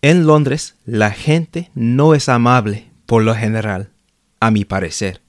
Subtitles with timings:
[0.00, 3.90] En Londres la gente no es amable por lo general,
[4.38, 5.20] a mi parecer.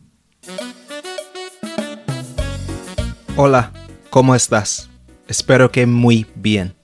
[3.36, 3.72] Hola,
[4.12, 4.88] ¿cómo estás?
[5.28, 6.76] Espero que muy bien.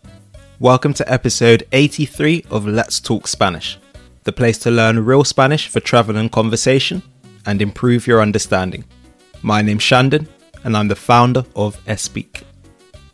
[0.59, 3.77] Welcome to episode 83 of Let's Talk Spanish,
[4.23, 7.03] the place to learn real Spanish for travel and conversation
[7.45, 8.83] and improve your understanding.
[9.43, 10.27] My name's Shandon,
[10.63, 12.45] and I'm the founder of Espeak.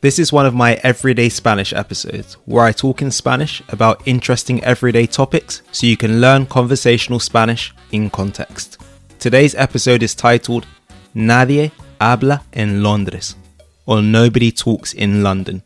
[0.01, 4.63] This is one of my everyday Spanish episodes where I talk in Spanish about interesting
[4.63, 8.81] everyday topics so you can learn conversational Spanish in context.
[9.19, 10.65] Today's episode is titled
[11.13, 13.35] Nadie habla en Londres,
[13.85, 15.61] or Nobody Talks in London,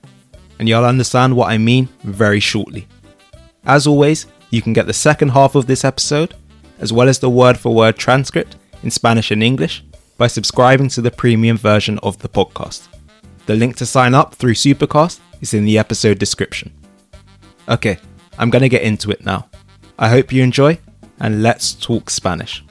[0.59, 2.89] and you'll understand what I mean very shortly.
[3.65, 6.33] As always, you can get the second half of this episode,
[6.79, 9.81] as well as the word for word transcript in Spanish and English,
[10.17, 12.89] by subscribing to the premium version of the podcast.
[13.45, 16.73] The link to sign up through Supercast is in the episode description.
[17.69, 17.99] Okay,
[18.39, 19.49] I'm gonna get into it now.
[19.99, 20.79] I hope you enjoy,
[21.19, 22.63] and let's talk Spanish.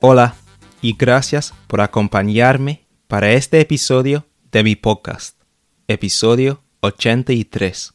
[0.00, 0.34] Hola,
[0.80, 5.38] y gracias por acompañarme para este episodio de mi podcast,
[5.86, 7.92] episodio 83.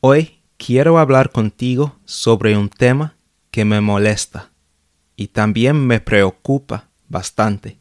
[0.00, 3.16] Hoy quiero hablar contigo sobre un tema
[3.50, 4.50] que me molesta
[5.16, 7.78] y también me preocupa bastante.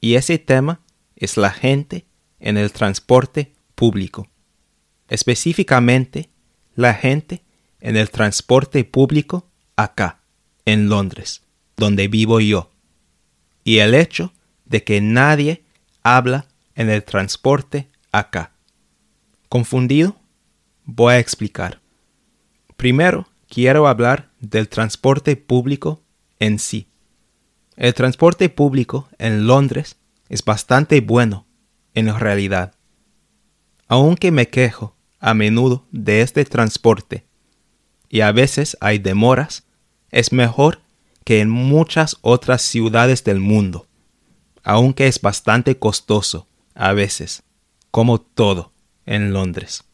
[0.00, 0.80] Y ese tema
[1.16, 2.06] es la gente
[2.40, 4.28] en el transporte público.
[5.08, 6.30] Específicamente,
[6.74, 7.42] la gente
[7.80, 10.20] en el transporte público acá,
[10.64, 11.42] en Londres,
[11.76, 12.70] donde vivo yo.
[13.64, 14.32] Y el hecho
[14.64, 15.64] de que nadie
[16.02, 18.52] habla en el transporte acá.
[19.48, 20.16] ¿Confundido?
[20.84, 21.80] Voy a explicar.
[22.76, 26.02] Primero, quiero hablar del transporte público
[26.38, 26.88] en sí.
[27.78, 29.98] El transporte público en Londres
[30.28, 31.46] es bastante bueno,
[31.94, 32.74] en realidad.
[33.86, 37.28] Aunque me quejo a menudo de este transporte
[38.08, 39.64] y a veces hay demoras,
[40.10, 40.80] es mejor
[41.22, 43.86] que en muchas otras ciudades del mundo,
[44.64, 47.44] aunque es bastante costoso a veces,
[47.92, 48.72] como todo
[49.06, 49.84] en Londres.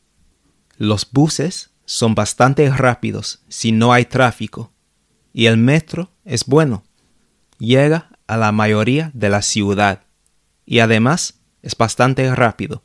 [0.79, 4.73] Los buses son bastante rápidos si no hay tráfico
[5.35, 6.83] y el metro es bueno.
[7.59, 10.03] Llega a la mayoría de la ciudad
[10.67, 12.83] y además es bastante rápido.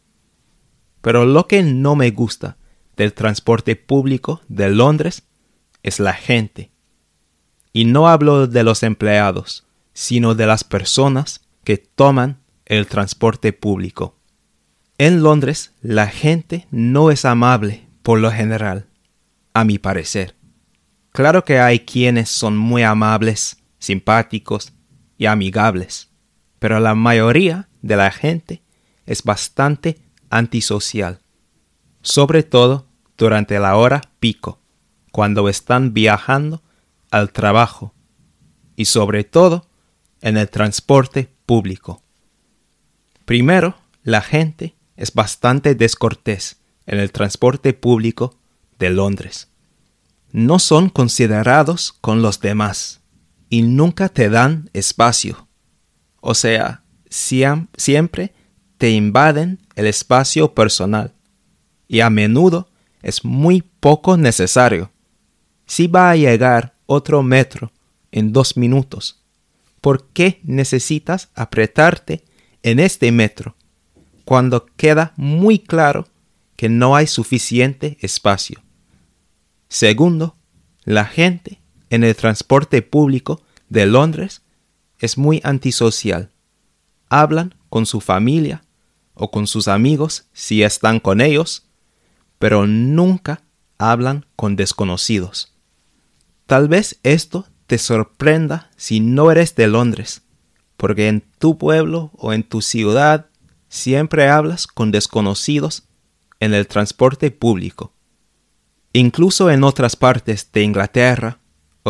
[1.01, 2.57] Pero lo que no me gusta
[2.97, 5.23] del transporte público de Londres
[5.83, 6.71] es la gente.
[7.71, 14.15] Y no hablo de los empleados, sino de las personas que toman el transporte público.
[14.97, 18.87] En Londres la gente no es amable por lo general,
[19.53, 20.35] a mi parecer.
[21.11, 24.73] Claro que hay quienes son muy amables, simpáticos
[25.17, 26.09] y amigables,
[26.59, 28.61] pero la mayoría de la gente
[29.05, 31.21] es bastante antisocial,
[32.01, 34.59] sobre todo durante la hora pico,
[35.11, 36.61] cuando están viajando
[37.09, 37.93] al trabajo
[38.75, 39.67] y sobre todo
[40.21, 42.03] en el transporte público.
[43.25, 48.37] Primero, la gente es bastante descortés en el transporte público
[48.77, 49.49] de Londres
[50.31, 52.98] no son considerados con los demás
[53.49, 55.47] y nunca te dan espacio.
[56.21, 58.33] O sea, siempre
[58.77, 61.13] te invaden el espacio personal
[61.87, 62.69] y a menudo
[63.01, 64.91] es muy poco necesario.
[65.65, 67.71] Si va a llegar otro metro
[68.11, 69.23] en dos minutos,
[69.81, 72.23] ¿por qué necesitas apretarte
[72.63, 73.55] en este metro
[74.25, 76.07] cuando queda muy claro
[76.55, 78.61] que no hay suficiente espacio?
[79.69, 80.35] Segundo,
[80.83, 81.58] la gente
[81.89, 84.41] en el transporte público de Londres
[84.99, 86.31] es muy antisocial.
[87.09, 88.63] Hablan con su familia
[89.13, 91.65] o con sus amigos si están con ellos,
[92.37, 93.41] pero nunca
[93.77, 95.53] hablan con desconocidos.
[96.45, 100.23] Tal vez esto te sorprenda si no eres de Londres,
[100.77, 103.27] porque en tu pueblo o en tu ciudad
[103.67, 105.83] siempre hablas con desconocidos
[106.39, 107.93] en el transporte público.
[108.93, 111.38] Incluso en otras partes de Inglaterra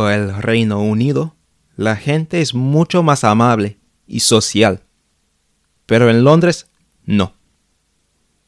[0.07, 1.36] el Reino Unido,
[1.75, 4.84] la gente es mucho más amable y social.
[5.86, 6.68] Pero en Londres,
[7.04, 7.34] no.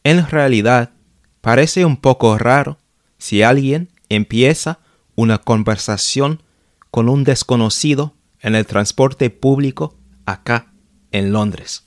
[0.03, 0.92] En realidad,
[1.42, 2.77] parece un poco raro
[3.18, 4.80] si alguien empieza
[5.15, 6.44] una conversación
[6.92, 10.71] con un desconocido en el transporte público acá
[11.12, 11.86] en Londres.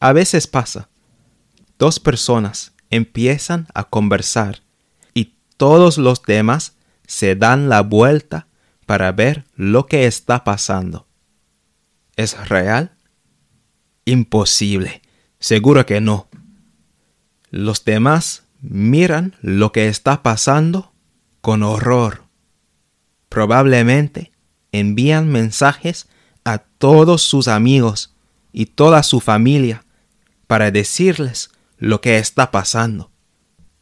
[0.00, 0.90] A veces pasa.
[1.78, 4.60] Dos personas empiezan a conversar
[5.58, 6.76] todos los demás
[7.06, 8.47] se dan la vuelta
[8.88, 11.06] para ver lo que está pasando.
[12.16, 12.96] ¿Es real?
[14.06, 15.02] Imposible.
[15.38, 16.26] Seguro que no.
[17.50, 20.94] Los demás miran lo que está pasando
[21.42, 22.24] con horror.
[23.28, 24.32] Probablemente
[24.72, 26.08] envían mensajes
[26.44, 28.14] a todos sus amigos
[28.52, 29.84] y toda su familia
[30.46, 33.10] para decirles lo que está pasando.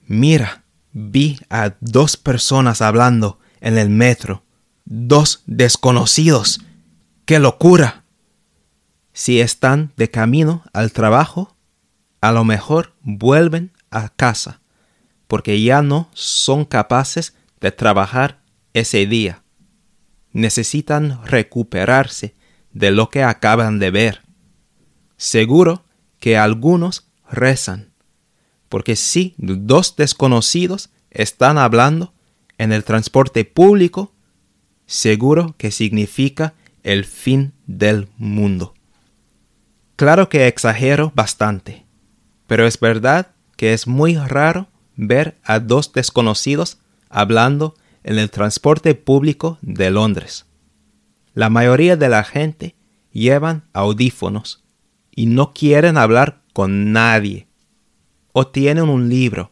[0.01, 4.43] Mira, vi a dos personas hablando en el metro,
[4.87, 6.61] dos desconocidos.
[7.27, 8.05] ¡Qué locura!
[9.13, 11.57] Si están de camino al trabajo,
[12.21, 14.61] a lo mejor vuelven a casa,
[15.27, 18.41] porque ya no son capaces de trabajar
[18.73, 19.43] ese día.
[20.33, 22.37] Necesitan recuperarse
[22.73, 24.23] de lo que acaban de ver.
[25.17, 25.85] Seguro
[26.21, 27.93] que algunos rezan,
[28.69, 32.13] porque si dos desconocidos están hablando
[32.59, 34.13] en el transporte público,
[34.87, 38.75] seguro que significa el fin del mundo.
[39.97, 41.85] Claro que exagero bastante,
[42.47, 46.79] pero es verdad que es muy raro ver a dos desconocidos
[47.09, 47.75] hablando
[48.05, 50.47] en el transporte público de Londres.
[51.35, 52.77] La mayoría de la gente
[53.11, 54.65] llevan audífonos
[55.11, 57.49] y no quieren hablar con nadie.
[58.33, 59.51] O tienen un libro,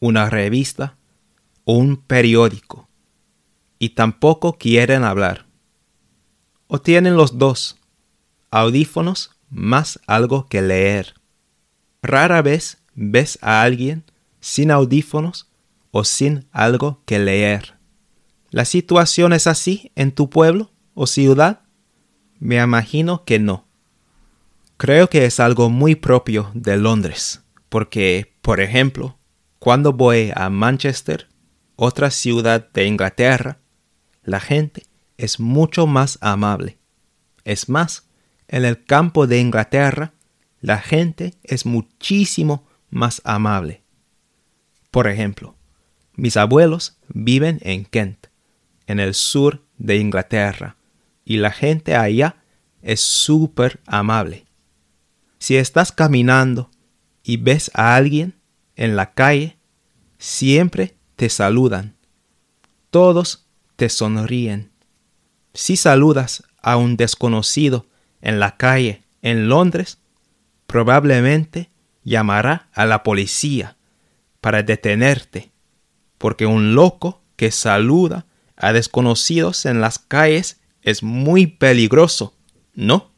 [0.00, 0.96] una revista
[1.64, 2.88] o un periódico
[3.84, 5.44] y tampoco quieren hablar.
[6.68, 7.76] O tienen los dos,
[8.50, 11.12] audífonos más algo que leer.
[12.02, 14.04] Rara vez ves a alguien
[14.40, 15.50] sin audífonos
[15.90, 17.74] o sin algo que leer.
[18.48, 21.60] ¿La situación es así en tu pueblo o ciudad?
[22.38, 23.66] Me imagino que no.
[24.78, 29.18] Creo que es algo muy propio de Londres, porque, por ejemplo,
[29.58, 31.28] cuando voy a Manchester,
[31.76, 33.58] otra ciudad de Inglaterra,
[34.24, 34.86] la gente
[35.16, 36.78] es mucho más amable.
[37.44, 38.08] Es más,
[38.48, 40.14] en el campo de Inglaterra,
[40.60, 43.82] la gente es muchísimo más amable.
[44.90, 45.56] Por ejemplo,
[46.14, 48.28] mis abuelos viven en Kent
[48.86, 50.76] en el sur de Inglaterra,
[51.24, 52.36] y la gente allá
[52.82, 54.46] es súper amable.
[55.38, 56.70] Si estás caminando
[57.22, 58.34] y ves a alguien
[58.76, 59.56] en la calle,
[60.18, 61.96] siempre te saludan.
[62.90, 63.43] Todos
[63.76, 64.70] te sonríen.
[65.52, 67.86] Si saludas a un desconocido
[68.20, 69.98] en la calle en Londres,
[70.66, 71.70] probablemente
[72.02, 73.76] llamará a la policía
[74.40, 75.52] para detenerte,
[76.18, 78.26] porque un loco que saluda
[78.56, 82.36] a desconocidos en las calles es muy peligroso,
[82.74, 83.12] ¿no?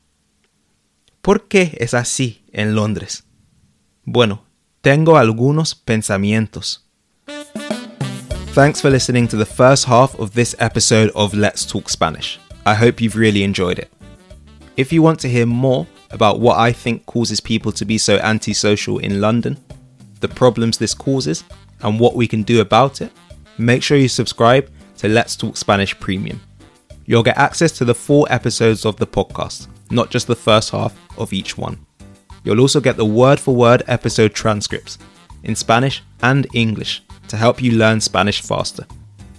[1.21, 3.25] ¿Por qué es así en Londres?
[4.05, 4.45] Bueno,
[4.81, 6.86] tengo algunos pensamientos.
[8.57, 12.41] Thanks for listening to the first half of this episode of Let's Talk Spanish.
[12.65, 13.93] I hope you've really enjoyed it.
[14.79, 18.17] If you want to hear more about what I think causes people to be so
[18.17, 19.59] antisocial in London,
[20.21, 21.45] the problems this causes,
[21.83, 23.13] and what we can do about it,
[23.59, 26.41] make sure you subscribe to Let's Talk Spanish Premium.
[27.05, 30.99] You'll get access to the full episodes of the podcast, not just the first half
[31.19, 31.85] of each one.
[32.43, 34.97] You'll also get the word for word episode transcripts
[35.43, 38.87] in Spanish and English to help you learn Spanish faster.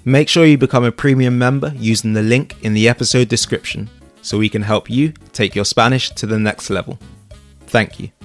[0.06, 3.90] Make sure you become a premium member using the link in the episode description
[4.22, 6.98] so we can help you take your Spanish to the next level.
[7.68, 8.17] Thank you.